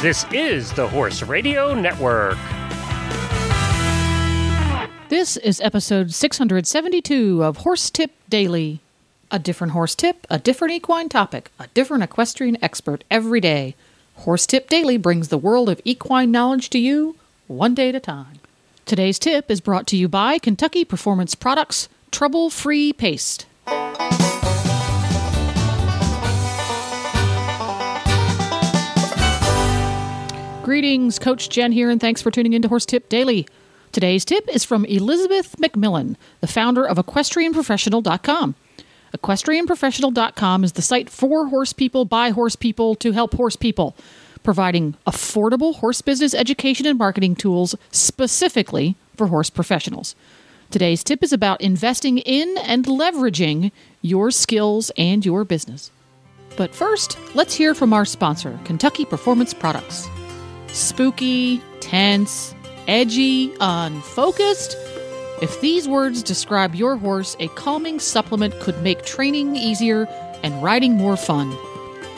[0.00, 2.38] This is the Horse Radio Network.
[5.08, 8.78] This is episode 672 of Horse Tip Daily.
[9.32, 13.74] A different horse tip, a different equine topic, a different equestrian expert every day.
[14.18, 17.16] Horse Tip Daily brings the world of equine knowledge to you
[17.48, 18.38] one day at a time.
[18.86, 23.46] Today's tip is brought to you by Kentucky Performance Products Trouble Free Paste.
[30.78, 33.48] Greetings, Coach Jen here, and thanks for tuning in to Horse Tip Daily.
[33.90, 38.54] Today's tip is from Elisabeth McMillan, the founder of EquestrianProfessional.com.
[39.16, 43.96] EquestrianProfessional.com is the site for horse people by horse people to help horse people,
[44.44, 50.14] providing affordable horse business education and marketing tools specifically for horse professionals.
[50.70, 55.90] Today's tip is about investing in and leveraging your skills and your business.
[56.56, 60.08] But first, let's hear from our sponsor, Kentucky Performance Products.
[60.72, 62.54] Spooky, tense,
[62.86, 64.76] edgy, unfocused.
[65.40, 70.06] If these words describe your horse, a calming supplement could make training easier
[70.42, 71.56] and riding more fun.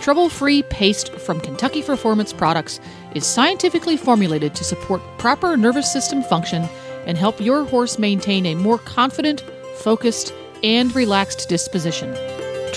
[0.00, 2.80] Trouble free paste from Kentucky Performance Products
[3.14, 6.66] is scientifically formulated to support proper nervous system function
[7.06, 9.42] and help your horse maintain a more confident,
[9.76, 12.14] focused, and relaxed disposition.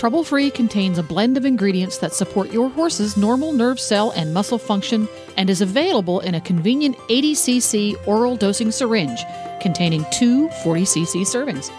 [0.04, 4.34] Trouble Free contains a blend of ingredients that support your horse's normal nerve cell and
[4.34, 9.22] muscle function and is available in a convenient 80cc oral dosing syringe
[9.62, 11.72] containing two 40cc servings.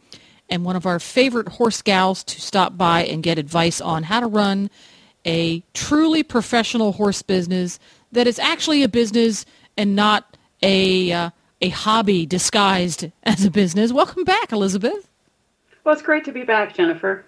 [0.50, 4.20] and one of our favorite horse gals to stop by and get advice on how
[4.20, 4.70] to run
[5.26, 7.78] a truly professional horse business
[8.12, 9.46] that is actually a business
[9.76, 11.30] and not a uh,
[11.60, 13.92] a hobby disguised as a business.
[13.92, 15.08] Welcome back, Elisabeth.
[15.82, 17.24] Well, it's great to be back, Jennifer.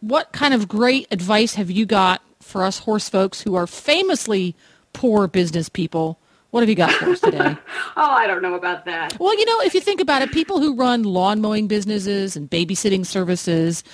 [0.00, 4.54] What kind of great advice have you got for us horse folks who are famously
[4.92, 6.18] poor business people
[6.56, 7.54] what have you got for us today?
[7.98, 9.20] oh, I don't know about that.
[9.20, 12.48] Well, you know, if you think about it, people who run lawn mowing businesses and
[12.48, 13.84] babysitting services,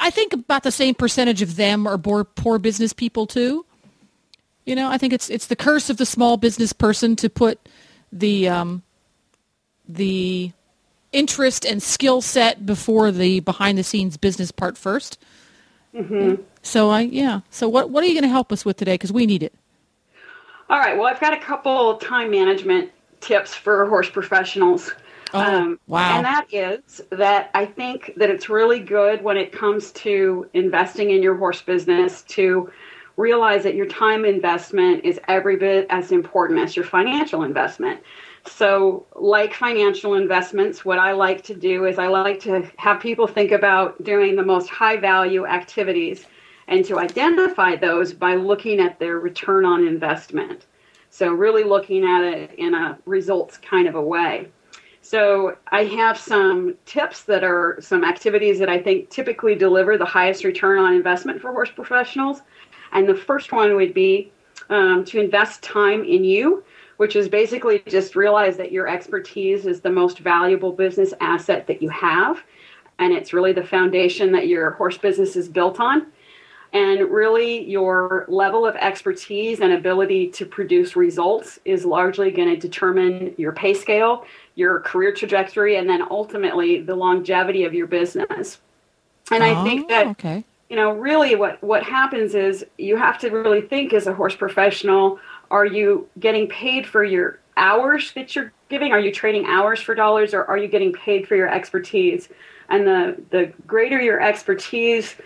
[0.00, 3.66] I think about the same percentage of them are poor, poor business people too.
[4.64, 7.68] You know, I think it's it's the curse of the small business person to put
[8.12, 8.84] the um,
[9.88, 10.52] the
[11.10, 15.16] interest and skill set before the behind the scenes business part 1st
[15.96, 16.42] mm-hmm.
[16.62, 17.40] So I yeah.
[17.50, 18.94] So what what are you going to help us with today?
[18.94, 19.52] Because we need it.
[20.70, 20.96] All right.
[20.96, 22.90] Well, I've got a couple time management
[23.20, 24.92] tips for horse professionals.
[25.32, 26.16] Oh, um, wow.
[26.16, 31.10] And that is that I think that it's really good when it comes to investing
[31.10, 32.70] in your horse business to
[33.16, 38.00] realize that your time investment is every bit as important as your financial investment.
[38.46, 43.26] So, like financial investments, what I like to do is I like to have people
[43.26, 46.26] think about doing the most high value activities
[46.68, 50.66] and to identify those by looking at their return on investment.
[51.10, 54.48] So, really looking at it in a results kind of a way.
[55.00, 60.04] So, I have some tips that are some activities that I think typically deliver the
[60.04, 62.42] highest return on investment for horse professionals.
[62.92, 64.30] And the first one would be
[64.68, 66.62] um, to invest time in you,
[66.98, 71.80] which is basically just realize that your expertise is the most valuable business asset that
[71.80, 72.42] you have.
[72.98, 76.08] And it's really the foundation that your horse business is built on.
[76.72, 82.56] And really, your level of expertise and ability to produce results is largely going to
[82.56, 88.60] determine your pay scale, your career trajectory, and then ultimately the longevity of your business.
[89.30, 90.44] And oh, I think oh, that, okay.
[90.68, 94.36] you know, really what, what happens is you have to really think as a horse
[94.36, 95.18] professional
[95.50, 98.92] are you getting paid for your hours that you're giving?
[98.92, 102.28] Are you trading hours for dollars or are you getting paid for your expertise?
[102.68, 105.16] And the, the greater your expertise,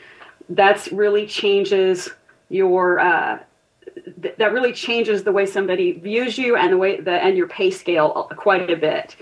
[0.48, 2.08] that's really changes
[2.48, 3.38] your uh,
[4.22, 7.48] th- that really changes the way somebody views you and the way the and your
[7.48, 9.16] pay scale quite a bit.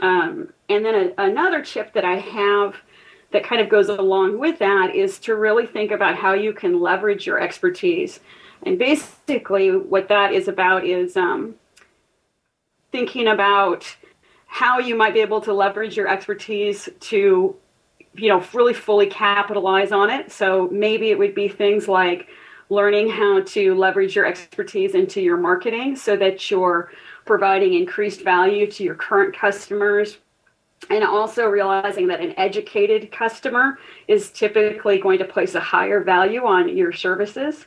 [0.00, 2.76] Um, and then a, another tip that I have
[3.32, 6.80] that kind of goes along with that is to really think about how you can
[6.80, 8.20] leverage your expertise.
[8.64, 11.54] And basically, what that is about is um,
[12.90, 13.96] thinking about
[14.46, 17.56] how you might be able to leverage your expertise to
[18.14, 20.30] you know, really fully capitalize on it.
[20.30, 22.28] So maybe it would be things like
[22.68, 26.90] learning how to leverage your expertise into your marketing so that you're
[27.24, 30.18] providing increased value to your current customers
[30.90, 33.78] and also realizing that an educated customer
[34.08, 37.66] is typically going to place a higher value on your services.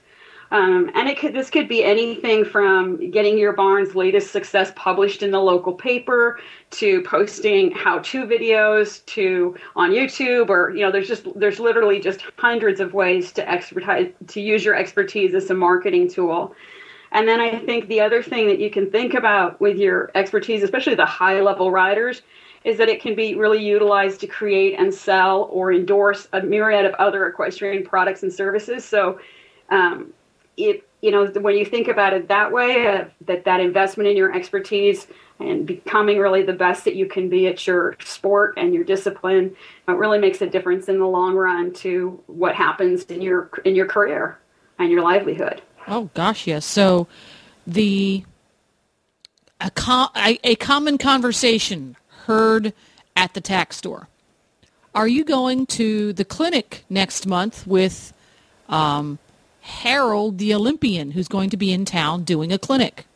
[0.52, 5.24] Um, and it could this could be anything from getting your barn's latest success published
[5.24, 6.40] in the local paper
[6.72, 12.22] to posting how-to videos to on YouTube or you know there's just there's literally just
[12.38, 16.56] hundreds of ways to expertise to use your expertise as a marketing tool.
[17.12, 20.64] And then I think the other thing that you can think about with your expertise,
[20.64, 22.22] especially the high level riders,
[22.66, 26.84] is that it can be really utilized to create and sell or endorse a myriad
[26.84, 28.84] of other equestrian products and services.
[28.84, 29.20] So,
[29.70, 30.14] um,
[30.58, 34.18] it you know when you think about it that way, uh, that that investment in
[34.18, 35.08] your expertise
[35.40, 39.56] and becoming really the best that you can be at your sport and your discipline,
[39.88, 43.76] it really makes a difference in the long run to what happens in your in
[43.76, 44.40] your career
[44.80, 45.62] and your livelihood.
[45.88, 46.66] Oh gosh, yes.
[46.66, 47.08] So
[47.68, 48.24] the
[49.62, 52.74] a, com- a common conversation heard
[53.16, 54.08] at the tack store.
[54.94, 58.14] Are you going to the clinic next month with
[58.70, 59.20] um,
[59.66, 63.08] Harold the Olympian, who's going to be in town doing a clinic?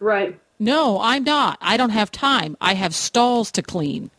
[0.00, 0.36] Right.
[0.58, 1.58] No, I'm not.
[1.60, 2.56] I don't have time.
[2.60, 4.10] I have stalls to clean.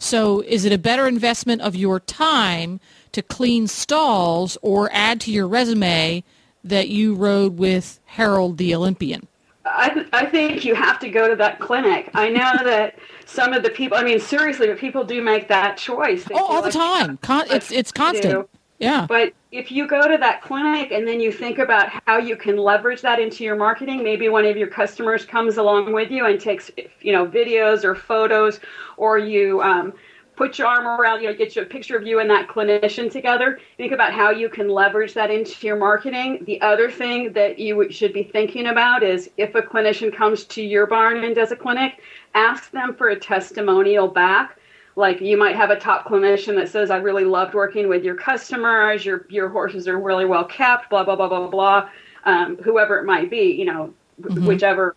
[0.00, 2.80] So is it a better investment of your time
[3.12, 6.24] to clean stalls or add to your resume
[6.64, 9.28] that you rode with Harold the Olympian?
[9.64, 12.10] I, th- I think you have to go to that clinic.
[12.14, 15.76] I know that some of the people, I mean, seriously, but people do make that
[15.76, 16.24] choice.
[16.24, 17.16] They oh, all like the time.
[17.18, 18.48] Con- it's, it's constant.
[18.82, 19.06] Yeah.
[19.06, 22.56] But if you go to that clinic and then you think about how you can
[22.56, 26.40] leverage that into your marketing, maybe one of your customers comes along with you and
[26.40, 26.68] takes,
[27.00, 28.58] you know, videos or photos,
[28.96, 29.92] or you um,
[30.34, 33.08] put your arm around, you know, get you a picture of you and that clinician
[33.08, 33.60] together.
[33.76, 36.42] Think about how you can leverage that into your marketing.
[36.44, 40.60] The other thing that you should be thinking about is if a clinician comes to
[40.60, 42.00] your barn and does a clinic,
[42.34, 44.58] ask them for a testimonial back.
[44.94, 48.14] Like you might have a top clinician that says, "I really loved working with your
[48.14, 49.04] customers.
[49.04, 51.88] Your your horses are really well kept." Blah blah blah blah blah.
[52.24, 54.46] Um, whoever it might be, you know, mm-hmm.
[54.46, 54.94] whichever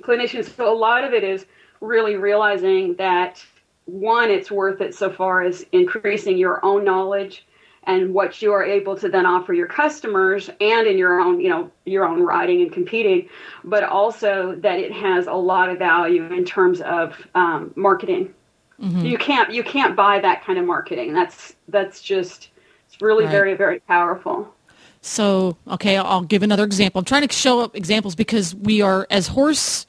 [0.00, 0.44] clinician.
[0.44, 1.46] So a lot of it is
[1.80, 3.44] really realizing that
[3.86, 7.46] one, it's worth it so far as increasing your own knowledge
[7.86, 11.48] and what you are able to then offer your customers and in your own you
[11.48, 13.28] know your own riding and competing
[13.64, 18.34] but also that it has a lot of value in terms of um, marketing
[18.80, 19.04] mm-hmm.
[19.04, 22.50] you can't you can't buy that kind of marketing that's that's just
[22.86, 23.30] it's really right.
[23.30, 24.52] very very powerful
[25.00, 29.06] so okay i'll give another example i'm trying to show up examples because we are
[29.10, 29.86] as horse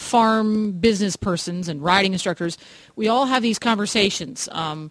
[0.00, 2.56] farm business persons and riding instructors,
[2.96, 4.48] we all have these conversations.
[4.50, 4.90] Um,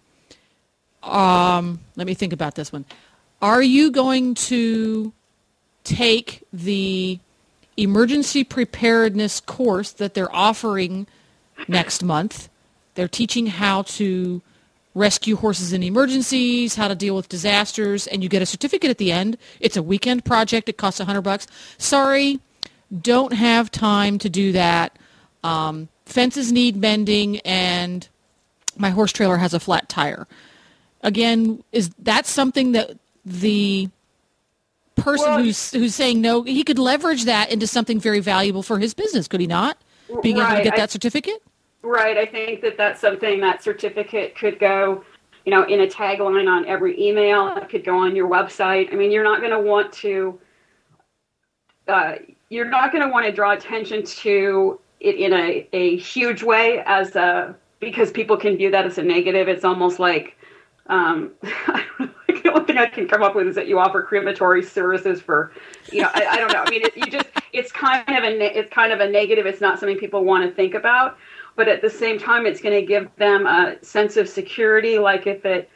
[1.02, 2.84] um, let me think about this one.
[3.42, 5.12] Are you going to
[5.82, 7.18] take the
[7.76, 11.06] emergency preparedness course that they're offering
[11.66, 12.48] next month?
[12.94, 14.42] They're teaching how to
[14.94, 18.98] rescue horses in emergencies, how to deal with disasters, and you get a certificate at
[18.98, 19.38] the end.
[19.60, 20.68] It's a weekend project.
[20.68, 21.46] It costs a hundred bucks.
[21.78, 22.40] Sorry,
[23.00, 24.98] don't have time to do that.
[25.44, 28.06] Um, fences need mending, and
[28.76, 30.26] my horse trailer has a flat tire.
[31.02, 33.88] Again, is that something that the
[34.96, 38.78] person well, who's who's saying no, he could leverage that into something very valuable for
[38.78, 39.78] his business, could he not?
[40.22, 40.52] Being right.
[40.52, 41.42] able to get that certificate.
[41.82, 42.16] Right.
[42.18, 45.02] I think that that's something that certificate could go,
[45.46, 47.56] you know, in a tagline on every email.
[47.56, 48.92] It could go on your website.
[48.92, 50.38] I mean, you're not going to want to.
[51.88, 52.16] Uh,
[52.50, 56.82] you're not going to want to draw attention to it in a, a huge way
[56.84, 59.48] as a because people can view that as a negative.
[59.48, 60.36] It's almost like
[60.88, 65.20] um, the only thing I can come up with is that you offer crematory services
[65.20, 65.52] for,
[65.90, 66.62] you know, I, I don't know.
[66.66, 69.46] I mean, it, you just it's kind of a it's kind of a negative.
[69.46, 71.16] It's not something people want to think about,
[71.56, 74.98] but at the same time, it's going to give them a sense of security.
[74.98, 75.70] Like if it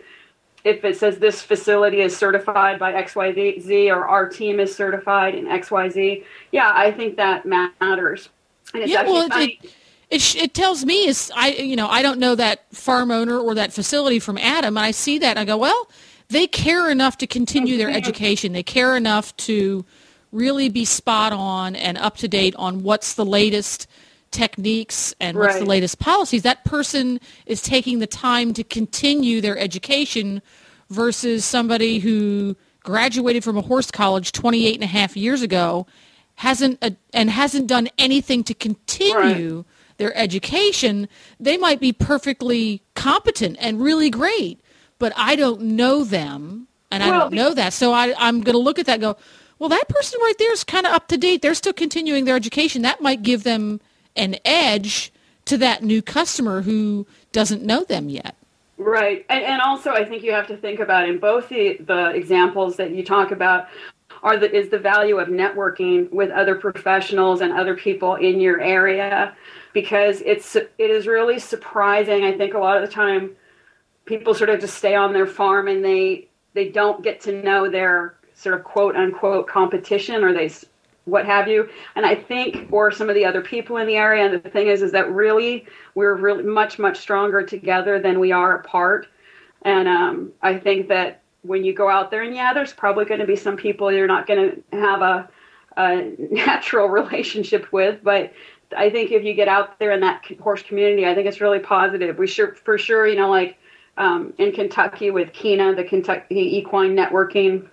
[0.65, 5.45] if it says this facility is certified by XYZ or our team is certified in
[5.45, 8.31] XYZ, yeah, I think that matters.
[8.75, 9.59] yeah, well, it,
[10.11, 13.55] it, it, tells me is I you know I don't know that farm owner or
[13.55, 15.91] that facility from Adam, and I see that and I go, well,
[16.29, 17.97] they care enough to continue their mm-hmm.
[17.97, 18.53] education.
[18.53, 19.85] They care enough to
[20.33, 23.87] really be spot on and up to date on what's the latest
[24.35, 29.57] techniques and what's the latest policies, that person is taking the time to continue their
[29.57, 30.43] education
[30.91, 35.87] versus somebody who graduated from a horse college 28 and a half years ago
[36.37, 39.65] hasn't uh, and hasn't done anything to continue right.
[39.97, 41.09] their education
[41.41, 44.61] they might be perfectly competent and really great
[44.99, 48.55] but i don't know them and well, i don't know that so I, i'm going
[48.55, 49.17] to look at that and go
[49.59, 52.37] well that person right there is kind of up to date they're still continuing their
[52.37, 53.81] education that might give them
[54.17, 55.13] an edge
[55.47, 58.35] to that new customer who doesn't know them yet.
[58.77, 59.25] Right.
[59.29, 62.77] And, and also, I think you have to think about in both the, the examples
[62.77, 63.69] that you talk about
[64.23, 68.61] are the, is the value of networking with other professionals and other people in your
[68.61, 69.37] area
[69.73, 72.25] because it's it is really surprising.
[72.25, 73.33] I think a lot of the time
[74.07, 77.69] people sort of just stay on their farm and they they don't get to know
[77.69, 80.51] their sort of quote unquote competition or they
[81.05, 81.69] what have you.
[81.97, 84.25] And I think, or some of the other people in the area.
[84.25, 88.33] And the thing is, is that really we're really much, much stronger together than we
[88.33, 89.07] are apart.
[89.63, 93.21] And um, I think that when you go out there, and yeah, there's probably going
[93.21, 95.29] to be some people you're not going to have a,
[95.77, 98.33] a natural relationship with, but
[98.77, 101.59] I think if you get out there in that horse community, I think it's really
[101.59, 102.19] positive.
[102.19, 103.59] We sure, for sure, you know, like
[103.97, 107.69] um, in Kentucky with KENA, the Kentucky Equine Networking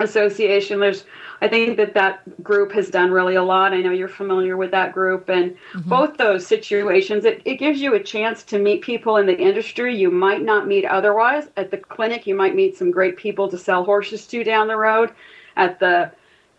[0.00, 1.04] Association, there's
[1.40, 3.72] I think that that group has done really a lot.
[3.72, 5.88] I know you're familiar with that group, and mm-hmm.
[5.88, 9.96] both those situations, it, it gives you a chance to meet people in the industry
[9.96, 11.48] you might not meet otherwise.
[11.56, 14.76] At the clinic, you might meet some great people to sell horses to down the
[14.76, 15.12] road.
[15.56, 16.10] At the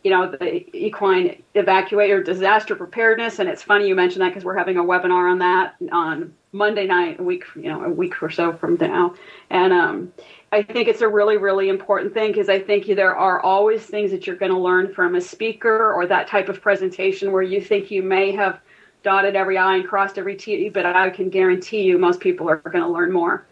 [0.03, 4.55] you know the equine evacuator disaster preparedness and it's funny you mentioned that because we're
[4.55, 8.29] having a webinar on that on monday night a week you know a week or
[8.29, 9.13] so from now
[9.49, 10.13] and um,
[10.51, 14.11] I think it's a really, really important thing because I think there are always things
[14.11, 17.61] that you're going to learn from a speaker or that type of presentation where you
[17.61, 18.61] think you may have
[19.03, 22.57] dotted every I and crossed every T, but I can guarantee you most people are
[22.57, 23.45] going to learn more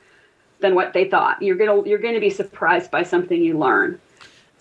[0.61, 1.41] than what they thought.
[1.41, 3.99] You're going to you're going to be surprised by something you learn.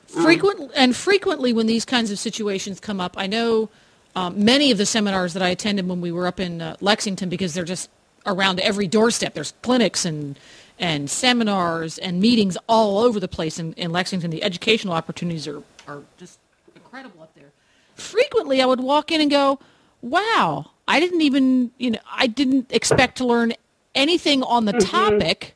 [0.09, 3.71] Frequent um, and frequently when these kinds of situations come up, I know
[4.17, 7.29] um, many of the seminars that I attended when we were up in uh, Lexington
[7.29, 7.91] because they're just
[8.27, 9.35] around every doorstep.
[9.35, 10.39] There's clinics and
[10.79, 14.31] and seminars and meetings all over the place in, in Lexington.
[14.31, 16.39] The educational opportunities are, are just
[16.75, 17.53] incredible up there.
[17.95, 19.61] Frequently, I would walk in and go,
[20.03, 23.53] wow, I didn't even, you know, I didn't expect to learn
[23.95, 24.91] anything on the mm-hmm.
[24.91, 25.55] topic.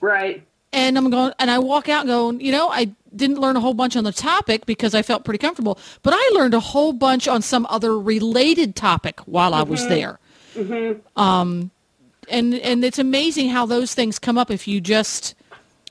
[0.00, 0.44] Right.
[0.72, 3.60] And I'm going, and I walk out and go, you know, I didn't learn a
[3.60, 6.92] whole bunch on the topic because I felt pretty comfortable, but I learned a whole
[6.92, 9.60] bunch on some other related topic while mm-hmm.
[9.60, 9.90] I was mm-hmm.
[9.90, 10.18] there.
[10.54, 11.20] Mm-hmm.
[11.20, 11.70] Um,
[12.28, 15.34] and and it's amazing how those things come up if you just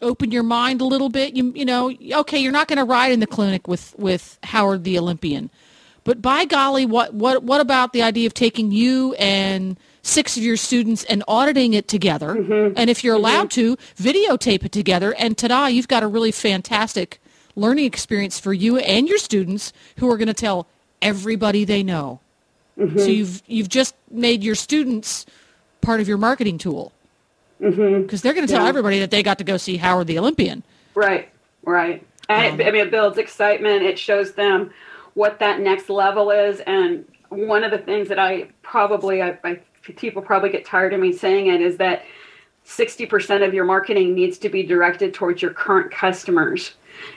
[0.01, 1.36] open your mind a little bit.
[1.36, 4.84] You you know, okay, you're not going to ride in the clinic with with Howard
[4.84, 5.50] the Olympian,
[6.03, 10.43] but by golly, what what what about the idea of taking you and six of
[10.43, 12.74] your students and auditing it together, mm-hmm.
[12.75, 13.75] and if you're allowed mm-hmm.
[13.75, 17.22] to, videotape it together, and ta-da, you've got a really fantastic
[17.55, 20.67] learning experience for you and your students who are going to tell
[21.01, 22.20] everybody they know.
[22.77, 22.98] Mm-hmm.
[22.98, 25.25] So you've you've just made your students
[25.82, 26.92] part of your marketing tool
[27.60, 28.15] because mm-hmm.
[28.18, 28.70] they're going to tell yeah.
[28.70, 30.63] everybody that they got to go see Howard the Olympian.
[30.96, 31.30] Right,
[31.63, 32.06] right.
[32.30, 33.84] And um, it, I mean, it builds excitement.
[33.84, 34.72] It shows them
[35.13, 36.62] what that next level is.
[36.62, 41.00] And one of the things that I probably, I, I, people probably get tired of
[41.00, 42.03] me saying it, is that
[42.65, 46.74] 60% of your marketing needs to be directed towards your current customers.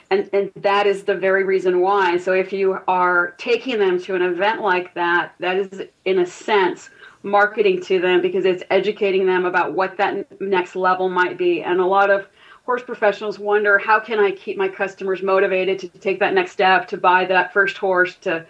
[0.09, 2.17] And, and that is the very reason why.
[2.17, 6.25] So if you are taking them to an event like that, that is, in a
[6.25, 6.89] sense,
[7.23, 11.61] marketing to them because it's educating them about what that next level might be.
[11.61, 12.27] And a lot of
[12.65, 16.87] horse professionals wonder how can I keep my customers motivated to take that next step,
[16.89, 18.45] to buy that first horse, to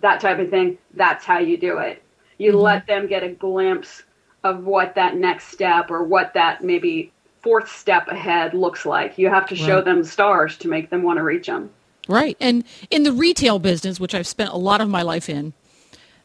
[0.00, 0.78] that type of thing.
[0.94, 2.02] That's how you do it.
[2.38, 2.60] You mm-hmm.
[2.60, 4.02] let them get a glimpse
[4.44, 7.12] of what that next step or what that maybe
[7.42, 9.18] fourth step ahead looks like.
[9.18, 9.84] You have to show right.
[9.84, 11.70] them stars to make them want to reach them.
[12.08, 12.36] Right.
[12.40, 15.52] And in the retail business, which I've spent a lot of my life in,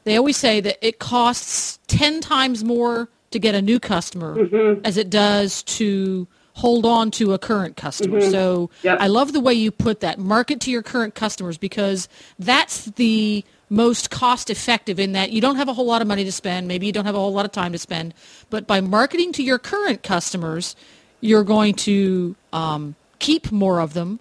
[0.03, 4.81] they always say that it costs 10 times more to get a new customer mm-hmm.
[4.85, 8.19] as it does to hold on to a current customer.
[8.19, 8.31] Mm-hmm.
[8.31, 8.99] So yep.
[8.99, 10.17] I love the way you put that.
[10.17, 12.07] Market to your current customers because
[12.39, 16.23] that's the most cost effective in that you don't have a whole lot of money
[16.23, 16.67] to spend.
[16.67, 18.13] Maybe you don't have a whole lot of time to spend.
[18.49, 20.75] But by marketing to your current customers,
[21.21, 24.19] you're going to um, keep more of them,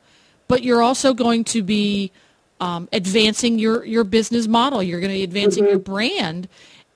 [0.49, 2.11] but you're also going to be
[2.61, 4.83] um, advancing your, your business model.
[4.83, 5.71] You're going to be advancing mm-hmm.
[5.71, 6.49] your brand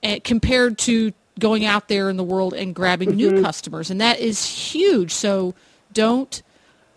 [0.03, 3.35] uh, compared to going out there in the world and grabbing mm-hmm.
[3.35, 3.91] new customers.
[3.91, 5.11] And that is huge.
[5.11, 5.53] So
[5.93, 6.41] don't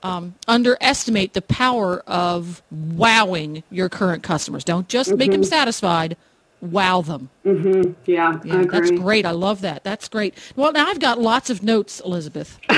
[0.03, 4.65] um, underestimate the power of wowing your current customers.
[4.65, 5.19] Don't just mm-hmm.
[5.19, 6.17] make them satisfied.
[6.61, 7.29] Wow them.
[7.45, 7.93] Mm-hmm.
[8.07, 9.27] Yeah, yeah that's great.
[9.27, 9.85] I love that.
[9.85, 10.35] That's great.
[10.57, 12.59] Well, now I've got lots of notes, Elisabeth.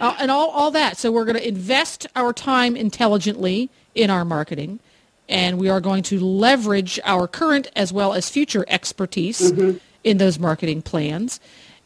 [0.00, 0.96] uh, and all, all that.
[0.96, 4.80] So we're going to invest our time intelligently in our marketing,
[5.28, 9.78] and we are going to leverage our current as well as future expertise mm-hmm.
[10.04, 11.40] in those marketing plans.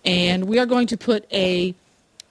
[0.05, 1.75] And we are going to put a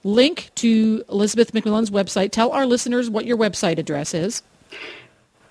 [0.04, 2.30] link to Elisabeth McMillan's website.
[2.30, 4.44] Tell our listeners what your website address is.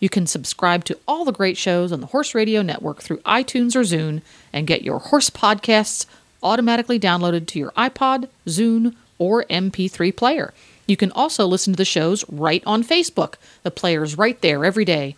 [0.00, 3.74] You can subscribe to all the great shows on the Horse Radio Network through iTunes
[3.74, 4.20] or Zune
[4.52, 6.04] and get your horse podcasts
[6.42, 10.52] automatically downloaded to your iPod, Zune, or MP3 player.
[10.86, 13.36] You can also listen to the shows right on Facebook.
[13.62, 15.16] The player's right there every day.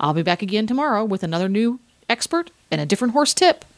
[0.00, 1.78] I'll be back again tomorrow with another new
[2.08, 3.64] expert and a different horse tip.